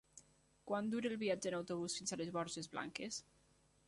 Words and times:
Quant 0.69 0.87
dura 0.93 1.11
el 1.11 1.19
viatge 1.23 1.51
en 1.51 1.55
autobús 1.57 1.97
fins 1.99 2.15
a 2.15 2.19
les 2.21 2.31
Borges 2.39 2.71
Blanques? 2.77 3.21